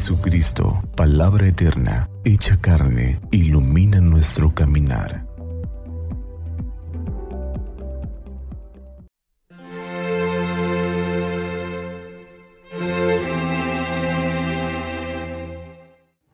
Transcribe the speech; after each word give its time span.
Jesucristo, 0.00 0.82
palabra 0.96 1.46
eterna, 1.46 2.08
hecha 2.24 2.58
carne, 2.58 3.20
ilumina 3.32 4.00
nuestro 4.00 4.54
caminar. 4.54 5.26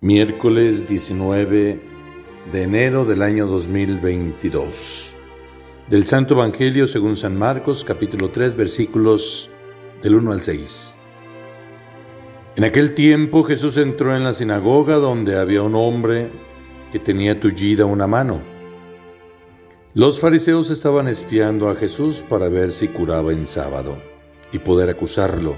Miércoles 0.00 0.86
19 0.86 1.80
de 2.52 2.62
enero 2.62 3.04
del 3.04 3.22
año 3.22 3.46
2022. 3.46 5.16
Del 5.90 6.04
Santo 6.04 6.34
Evangelio 6.34 6.86
según 6.86 7.16
San 7.16 7.36
Marcos 7.36 7.82
capítulo 7.82 8.30
3 8.30 8.54
versículos 8.54 9.50
del 10.04 10.14
1 10.14 10.30
al 10.30 10.42
6. 10.42 10.96
En 12.56 12.64
aquel 12.64 12.94
tiempo 12.94 13.44
Jesús 13.44 13.76
entró 13.76 14.16
en 14.16 14.24
la 14.24 14.32
sinagoga 14.32 14.96
donde 14.96 15.38
había 15.38 15.62
un 15.62 15.74
hombre 15.74 16.30
que 16.90 16.98
tenía 16.98 17.38
tullida 17.38 17.84
una 17.84 18.06
mano. 18.06 18.40
Los 19.92 20.20
fariseos 20.20 20.70
estaban 20.70 21.06
espiando 21.06 21.68
a 21.68 21.76
Jesús 21.76 22.24
para 22.26 22.48
ver 22.48 22.72
si 22.72 22.88
curaba 22.88 23.32
en 23.32 23.46
sábado 23.46 23.98
y 24.52 24.58
poder 24.58 24.88
acusarlo. 24.88 25.54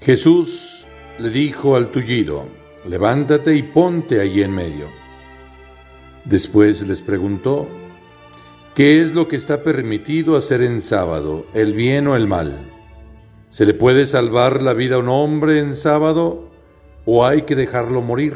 Jesús 0.00 0.86
le 1.18 1.28
dijo 1.28 1.76
al 1.76 1.90
tullido, 1.90 2.48
levántate 2.88 3.54
y 3.54 3.62
ponte 3.62 4.22
allí 4.22 4.42
en 4.42 4.54
medio. 4.54 4.88
Después 6.24 6.88
les 6.88 7.02
preguntó, 7.02 7.68
¿qué 8.74 9.02
es 9.02 9.14
lo 9.14 9.28
que 9.28 9.36
está 9.36 9.62
permitido 9.62 10.34
hacer 10.34 10.62
en 10.62 10.80
sábado, 10.80 11.44
el 11.52 11.74
bien 11.74 12.08
o 12.08 12.16
el 12.16 12.26
mal? 12.26 12.71
¿Se 13.52 13.66
le 13.66 13.74
puede 13.74 14.06
salvar 14.06 14.62
la 14.62 14.72
vida 14.72 14.94
a 14.94 15.00
un 15.00 15.10
hombre 15.10 15.58
en 15.58 15.76
sábado 15.76 16.48
o 17.04 17.26
hay 17.26 17.42
que 17.42 17.54
dejarlo 17.54 18.00
morir? 18.00 18.34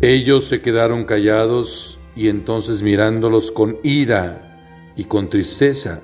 Ellos 0.00 0.46
se 0.46 0.62
quedaron 0.62 1.04
callados 1.04 2.00
y 2.16 2.30
entonces 2.30 2.80
mirándolos 2.80 3.52
con 3.52 3.76
ira 3.82 4.94
y 4.96 5.04
con 5.04 5.28
tristeza, 5.28 6.00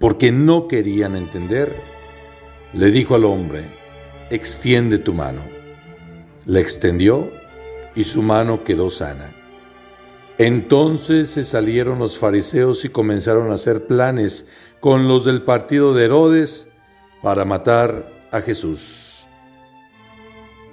porque 0.00 0.32
no 0.32 0.66
querían 0.66 1.14
entender, 1.14 1.76
le 2.72 2.90
dijo 2.90 3.14
al 3.14 3.24
hombre, 3.24 3.62
extiende 4.30 4.98
tu 4.98 5.14
mano. 5.14 5.42
Le 6.44 6.58
extendió 6.58 7.30
y 7.94 8.02
su 8.02 8.20
mano 8.20 8.64
quedó 8.64 8.90
sana. 8.90 9.32
Entonces 10.38 11.30
se 11.30 11.44
salieron 11.44 11.98
los 11.98 12.18
fariseos 12.18 12.84
y 12.84 12.88
comenzaron 12.88 13.50
a 13.50 13.54
hacer 13.54 13.86
planes 13.86 14.46
con 14.80 15.06
los 15.06 15.24
del 15.24 15.42
partido 15.42 15.94
de 15.94 16.06
Herodes 16.06 16.68
para 17.22 17.44
matar 17.44 18.10
a 18.30 18.40
Jesús. 18.40 19.26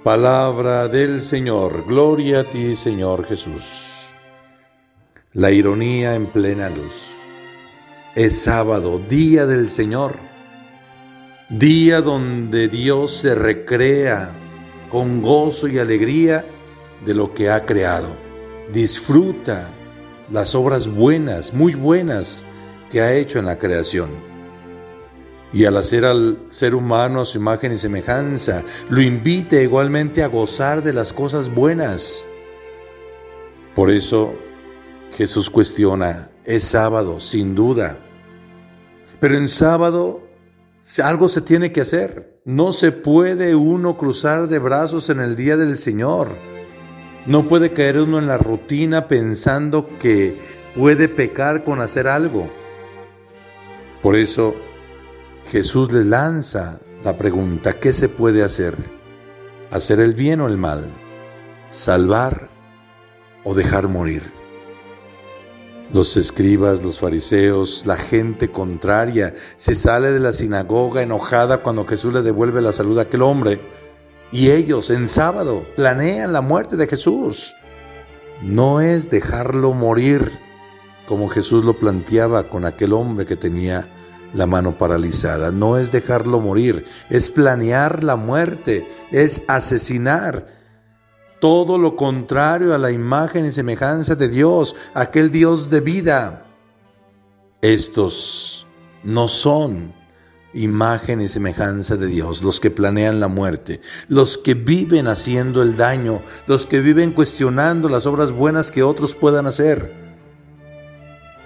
Palabra 0.02 0.88
del 0.88 1.20
Señor, 1.20 1.84
gloria 1.86 2.40
a 2.40 2.44
ti 2.44 2.74
Señor 2.74 3.26
Jesús. 3.26 4.10
La 5.32 5.50
ironía 5.50 6.14
en 6.14 6.26
plena 6.26 6.70
luz. 6.70 7.08
Es 8.16 8.42
sábado, 8.42 9.00
día 9.08 9.46
del 9.46 9.70
Señor, 9.70 10.16
día 11.50 12.00
donde 12.00 12.66
Dios 12.68 13.12
se 13.12 13.34
recrea 13.34 14.32
con 14.88 15.22
gozo 15.22 15.68
y 15.68 15.78
alegría 15.78 16.44
de 17.04 17.14
lo 17.14 17.34
que 17.34 17.50
ha 17.50 17.64
creado. 17.66 18.29
Disfruta 18.72 19.68
las 20.30 20.54
obras 20.54 20.88
buenas, 20.88 21.52
muy 21.52 21.74
buenas, 21.74 22.44
que 22.90 23.00
ha 23.00 23.14
hecho 23.14 23.38
en 23.38 23.46
la 23.46 23.58
creación. 23.58 24.10
Y 25.52 25.64
al 25.64 25.76
hacer 25.76 26.04
al 26.04 26.38
ser 26.50 26.76
humano 26.76 27.22
a 27.22 27.24
su 27.24 27.38
imagen 27.38 27.72
y 27.72 27.78
semejanza, 27.78 28.62
lo 28.88 29.00
invita 29.00 29.60
igualmente 29.60 30.22
a 30.22 30.28
gozar 30.28 30.84
de 30.84 30.92
las 30.92 31.12
cosas 31.12 31.52
buenas. 31.52 32.28
Por 33.74 33.90
eso 33.90 34.34
Jesús 35.16 35.50
cuestiona, 35.50 36.30
es 36.44 36.62
sábado, 36.62 37.18
sin 37.18 37.56
duda. 37.56 37.98
Pero 39.18 39.36
en 39.36 39.48
sábado 39.48 40.22
algo 41.02 41.28
se 41.28 41.40
tiene 41.40 41.72
que 41.72 41.80
hacer. 41.80 42.40
No 42.44 42.72
se 42.72 42.92
puede 42.92 43.56
uno 43.56 43.98
cruzar 43.98 44.46
de 44.46 44.60
brazos 44.60 45.10
en 45.10 45.18
el 45.18 45.34
día 45.34 45.56
del 45.56 45.76
Señor. 45.76 46.49
No 47.26 47.46
puede 47.46 47.72
caer 47.72 47.98
uno 47.98 48.18
en 48.18 48.26
la 48.26 48.38
rutina 48.38 49.08
pensando 49.08 49.98
que 49.98 50.38
puede 50.74 51.08
pecar 51.08 51.64
con 51.64 51.80
hacer 51.80 52.08
algo. 52.08 52.50
Por 54.02 54.16
eso 54.16 54.54
Jesús 55.50 55.92
le 55.92 56.04
lanza 56.04 56.80
la 57.04 57.16
pregunta, 57.16 57.78
¿qué 57.78 57.92
se 57.92 58.08
puede 58.08 58.42
hacer? 58.42 58.76
¿Hacer 59.70 60.00
el 60.00 60.14
bien 60.14 60.40
o 60.40 60.48
el 60.48 60.56
mal? 60.56 60.86
¿Salvar 61.68 62.48
o 63.44 63.54
dejar 63.54 63.88
morir? 63.88 64.32
Los 65.92 66.16
escribas, 66.16 66.82
los 66.82 67.00
fariseos, 67.00 67.84
la 67.84 67.96
gente 67.96 68.50
contraria 68.50 69.34
se 69.56 69.74
sale 69.74 70.12
de 70.12 70.20
la 70.20 70.32
sinagoga 70.32 71.02
enojada 71.02 71.58
cuando 71.58 71.84
Jesús 71.84 72.14
le 72.14 72.22
devuelve 72.22 72.62
la 72.62 72.72
salud 72.72 72.98
a 72.98 73.02
aquel 73.02 73.22
hombre. 73.22 73.60
Y 74.32 74.50
ellos 74.50 74.90
en 74.90 75.08
sábado 75.08 75.66
planean 75.76 76.32
la 76.32 76.40
muerte 76.40 76.76
de 76.76 76.86
Jesús. 76.86 77.54
No 78.42 78.80
es 78.80 79.10
dejarlo 79.10 79.72
morir 79.74 80.32
como 81.10 81.28
Jesús 81.28 81.64
lo 81.64 81.76
planteaba 81.76 82.48
con 82.48 82.64
aquel 82.64 82.92
hombre 82.92 83.26
que 83.26 83.34
tenía 83.34 83.88
la 84.32 84.46
mano 84.46 84.78
paralizada. 84.78 85.50
No 85.50 85.76
es 85.76 85.90
dejarlo 85.90 86.38
morir, 86.38 86.86
es 87.08 87.30
planear 87.30 88.04
la 88.04 88.14
muerte, 88.14 88.88
es 89.10 89.42
asesinar. 89.48 90.46
Todo 91.40 91.78
lo 91.78 91.96
contrario 91.96 92.72
a 92.74 92.78
la 92.78 92.92
imagen 92.92 93.44
y 93.44 93.50
semejanza 93.50 94.14
de 94.14 94.28
Dios, 94.28 94.76
aquel 94.94 95.32
Dios 95.32 95.68
de 95.68 95.80
vida. 95.80 96.46
Estos 97.60 98.68
no 99.02 99.26
son 99.26 99.92
imagen 100.52 101.20
y 101.20 101.28
semejanza 101.28 101.96
de 101.96 102.06
Dios, 102.06 102.42
los 102.42 102.60
que 102.60 102.70
planean 102.70 103.20
la 103.20 103.28
muerte, 103.28 103.80
los 104.08 104.38
que 104.38 104.54
viven 104.54 105.06
haciendo 105.06 105.62
el 105.62 105.76
daño, 105.76 106.22
los 106.46 106.66
que 106.66 106.80
viven 106.80 107.12
cuestionando 107.12 107.88
las 107.88 108.06
obras 108.06 108.32
buenas 108.32 108.70
que 108.70 108.82
otros 108.82 109.14
puedan 109.14 109.46
hacer. 109.46 109.92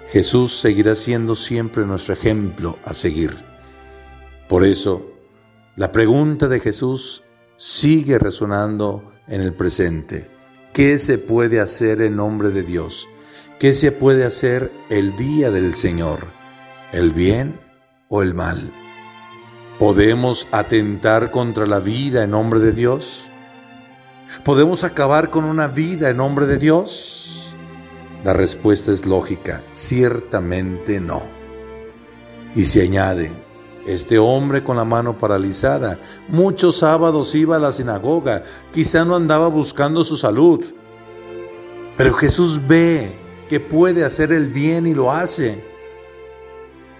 Jesús 0.07 0.59
seguirá 0.59 0.95
siendo 0.95 1.35
siempre 1.35 1.85
nuestro 1.85 2.13
ejemplo 2.13 2.77
a 2.85 2.93
seguir. 2.93 3.35
Por 4.47 4.63
eso, 4.63 5.11
la 5.75 5.91
pregunta 5.91 6.47
de 6.47 6.59
Jesús 6.59 7.23
sigue 7.57 8.19
resonando 8.19 9.11
en 9.27 9.41
el 9.41 9.53
presente. 9.53 10.29
¿Qué 10.73 10.99
se 10.99 11.17
puede 11.17 11.59
hacer 11.59 12.01
en 12.01 12.15
nombre 12.15 12.49
de 12.49 12.63
Dios? 12.63 13.07
¿Qué 13.59 13.73
se 13.73 13.91
puede 13.91 14.25
hacer 14.25 14.71
el 14.89 15.15
día 15.15 15.49
del 15.51 15.75
Señor? 15.75 16.27
¿El 16.91 17.11
bien 17.11 17.59
o 18.09 18.21
el 18.21 18.33
mal? 18.33 18.71
¿Podemos 19.79 20.47
atentar 20.51 21.31
contra 21.31 21.65
la 21.65 21.81
vida 21.81 22.23
en 22.23 22.31
nombre 22.31 22.61
de 22.61 22.71
Dios? 22.71 23.29
¿Podemos 24.45 24.85
acabar 24.85 25.29
con 25.29 25.43
una 25.43 25.67
vida 25.67 26.09
en 26.09 26.17
nombre 26.17 26.45
de 26.45 26.57
Dios? 26.57 27.53
La 28.23 28.31
respuesta 28.31 28.93
es 28.93 29.05
lógica, 29.05 29.63
ciertamente 29.73 31.01
no. 31.01 31.23
Y 32.55 32.63
se 32.63 32.83
añade, 32.83 33.33
este 33.85 34.17
hombre 34.17 34.63
con 34.63 34.77
la 34.77 34.85
mano 34.85 35.17
paralizada, 35.17 35.99
muchos 36.29 36.77
sábados 36.77 37.35
iba 37.35 37.57
a 37.57 37.59
la 37.59 37.73
sinagoga, 37.73 38.43
quizá 38.71 39.03
no 39.03 39.17
andaba 39.17 39.49
buscando 39.49 40.05
su 40.05 40.15
salud, 40.15 40.63
pero 41.97 42.13
Jesús 42.13 42.65
ve 42.65 43.13
que 43.49 43.59
puede 43.59 44.05
hacer 44.05 44.31
el 44.31 44.47
bien 44.47 44.87
y 44.87 44.93
lo 44.93 45.11
hace. 45.11 45.61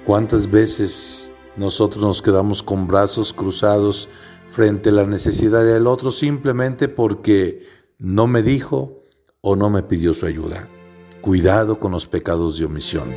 ¿Cuántas 0.06 0.52
veces 0.52 1.32
nosotros 1.58 2.04
nos 2.04 2.22
quedamos 2.22 2.64
con 2.64 2.88
brazos 2.88 3.34
cruzados 3.34 4.10
frente 4.50 4.90
a 4.90 4.94
la 4.94 5.06
necesidad 5.06 5.64
del 5.66 5.88
otro 5.88 6.12
simplemente 6.12 6.88
porque 6.88 7.64
no 7.98 8.28
me 8.28 8.42
dijo 8.42 9.04
o 9.42 9.56
no 9.56 9.70
me 9.70 9.84
pidió 9.84 10.14
su 10.14 10.26
ayuda? 10.26 10.70
cuidado 11.26 11.80
con 11.80 11.92
los 11.92 12.06
pecados 12.06 12.60
de 12.60 12.66
omisión. 12.66 13.16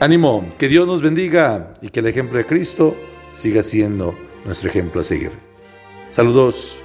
Ánimo, 0.00 0.52
que 0.58 0.66
Dios 0.66 0.84
nos 0.84 1.00
bendiga 1.00 1.74
y 1.80 1.90
que 1.90 2.00
el 2.00 2.08
ejemplo 2.08 2.38
de 2.38 2.44
Cristo 2.44 2.96
siga 3.34 3.62
siendo 3.62 4.16
nuestro 4.44 4.68
ejemplo 4.68 5.02
a 5.02 5.04
seguir. 5.04 5.30
Saludos. 6.10 6.82